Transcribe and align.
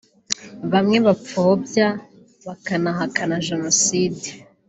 bamwe 0.71 0.97
bapfobya 1.05 1.87
bakanahakana 2.45 3.35
jenoside 3.47 4.27